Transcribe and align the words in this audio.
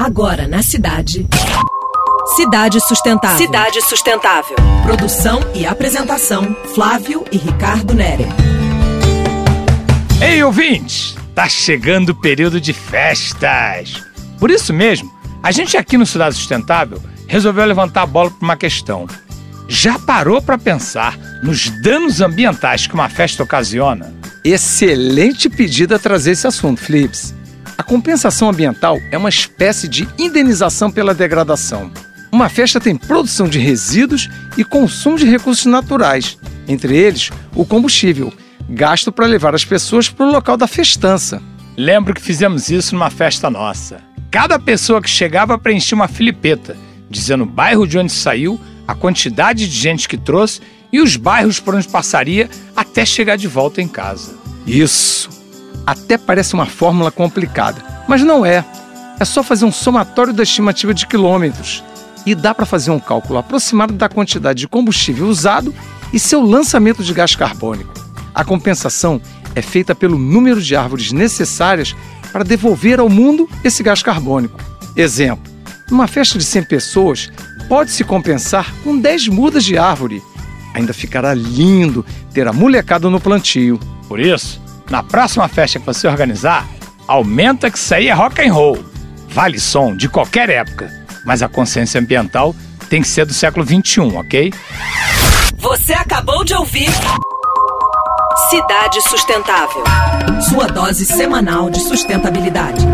Agora 0.00 0.48
na 0.48 0.62
cidade. 0.62 1.26
Cidade 2.34 2.80
Sustentável. 2.80 3.36
Cidade 3.36 3.82
Sustentável. 3.82 4.56
Produção 4.82 5.40
e 5.54 5.66
apresentação: 5.66 6.56
Flávio 6.74 7.22
e 7.30 7.36
Ricardo 7.36 7.92
Nere. 7.92 8.24
Ei, 10.26 10.42
ouvintes! 10.42 11.14
Tá 11.34 11.50
chegando 11.50 12.08
o 12.08 12.14
período 12.14 12.58
de 12.58 12.72
festas. 12.72 14.02
Por 14.38 14.50
isso 14.50 14.72
mesmo, 14.72 15.12
a 15.42 15.52
gente 15.52 15.76
aqui 15.76 15.98
no 15.98 16.06
Cidade 16.06 16.34
Sustentável 16.34 16.98
resolveu 17.26 17.66
levantar 17.66 18.00
a 18.00 18.06
bola 18.06 18.30
para 18.30 18.42
uma 18.42 18.56
questão. 18.56 19.06
Já 19.68 19.98
parou 19.98 20.40
para 20.40 20.56
pensar 20.56 21.18
nos 21.42 21.68
danos 21.82 22.22
ambientais 22.22 22.86
que 22.86 22.94
uma 22.94 23.10
festa 23.10 23.42
ocasiona? 23.42 24.14
Excelente 24.42 25.50
pedido 25.50 25.94
a 25.94 25.98
trazer 25.98 26.30
esse 26.30 26.46
assunto, 26.46 26.80
Flips. 26.80 27.38
Compensação 27.90 28.48
ambiental 28.48 29.00
é 29.10 29.18
uma 29.18 29.28
espécie 29.28 29.88
de 29.88 30.08
indenização 30.16 30.92
pela 30.92 31.12
degradação. 31.12 31.90
Uma 32.30 32.48
festa 32.48 32.78
tem 32.78 32.94
produção 32.94 33.48
de 33.48 33.58
resíduos 33.58 34.28
e 34.56 34.62
consumo 34.62 35.18
de 35.18 35.26
recursos 35.26 35.66
naturais, 35.66 36.38
entre 36.68 36.96
eles 36.96 37.30
o 37.52 37.66
combustível, 37.66 38.32
gasto 38.68 39.10
para 39.10 39.26
levar 39.26 39.56
as 39.56 39.64
pessoas 39.64 40.08
para 40.08 40.24
o 40.24 40.30
local 40.30 40.56
da 40.56 40.68
festança. 40.68 41.42
Lembro 41.76 42.14
que 42.14 42.22
fizemos 42.22 42.70
isso 42.70 42.94
numa 42.94 43.10
festa 43.10 43.50
nossa. 43.50 44.00
Cada 44.30 44.56
pessoa 44.56 45.02
que 45.02 45.10
chegava 45.10 45.58
preenchia 45.58 45.96
uma 45.96 46.06
filipeta, 46.06 46.76
dizendo 47.10 47.42
o 47.42 47.46
bairro 47.46 47.88
de 47.88 47.98
onde 47.98 48.12
saiu, 48.12 48.60
a 48.86 48.94
quantidade 48.94 49.68
de 49.68 49.76
gente 49.76 50.08
que 50.08 50.16
trouxe 50.16 50.60
e 50.92 51.00
os 51.00 51.16
bairros 51.16 51.58
por 51.58 51.74
onde 51.74 51.88
passaria 51.88 52.48
até 52.76 53.04
chegar 53.04 53.34
de 53.34 53.48
volta 53.48 53.82
em 53.82 53.88
casa. 53.88 54.38
Isso! 54.64 55.39
Até 55.90 56.16
parece 56.16 56.54
uma 56.54 56.66
fórmula 56.66 57.10
complicada, 57.10 57.82
mas 58.06 58.22
não 58.22 58.46
é. 58.46 58.64
É 59.18 59.24
só 59.24 59.42
fazer 59.42 59.64
um 59.64 59.72
somatório 59.72 60.32
da 60.32 60.44
estimativa 60.44 60.94
de 60.94 61.04
quilômetros. 61.04 61.82
E 62.24 62.32
dá 62.32 62.54
para 62.54 62.64
fazer 62.64 62.92
um 62.92 63.00
cálculo 63.00 63.40
aproximado 63.40 63.94
da 63.94 64.08
quantidade 64.08 64.60
de 64.60 64.68
combustível 64.68 65.26
usado 65.26 65.74
e 66.12 66.18
seu 66.20 66.44
lançamento 66.44 67.02
de 67.02 67.12
gás 67.12 67.34
carbônico. 67.34 67.92
A 68.32 68.44
compensação 68.44 69.20
é 69.52 69.60
feita 69.60 69.92
pelo 69.92 70.16
número 70.16 70.62
de 70.62 70.76
árvores 70.76 71.10
necessárias 71.10 71.96
para 72.32 72.44
devolver 72.44 73.00
ao 73.00 73.08
mundo 73.08 73.50
esse 73.64 73.82
gás 73.82 74.00
carbônico. 74.00 74.60
Exemplo: 74.94 75.52
numa 75.90 76.06
festa 76.06 76.38
de 76.38 76.44
100 76.44 76.62
pessoas, 76.66 77.32
pode-se 77.68 78.04
compensar 78.04 78.72
com 78.84 78.96
10 78.96 79.26
mudas 79.26 79.64
de 79.64 79.76
árvore. 79.76 80.22
Ainda 80.72 80.92
ficará 80.92 81.34
lindo 81.34 82.06
ter 82.32 82.46
a 82.46 82.52
molecada 82.52 83.10
no 83.10 83.20
plantio. 83.20 83.76
Por 84.06 84.20
isso, 84.20 84.60
na 84.90 85.02
próxima 85.02 85.48
festa 85.48 85.78
que 85.78 85.86
você 85.86 86.08
organizar, 86.08 86.68
aumenta 87.06 87.70
que 87.70 87.78
isso 87.78 87.94
aí 87.94 88.08
é 88.08 88.12
rock 88.12 88.46
and 88.46 88.52
roll. 88.52 88.84
Vale 89.28 89.60
som 89.60 89.96
de 89.96 90.08
qualquer 90.08 90.50
época, 90.50 90.90
mas 91.24 91.42
a 91.42 91.48
consciência 91.48 92.00
ambiental 92.00 92.54
tem 92.88 93.00
que 93.00 93.08
ser 93.08 93.24
do 93.24 93.32
século 93.32 93.64
21, 93.64 94.18
ok? 94.18 94.52
Você 95.58 95.92
acabou 95.92 96.44
de 96.44 96.54
ouvir 96.54 96.90
Cidade 98.48 99.00
Sustentável. 99.02 99.84
Sua 100.48 100.66
dose 100.66 101.04
semanal 101.04 101.70
de 101.70 101.78
sustentabilidade. 101.80 102.84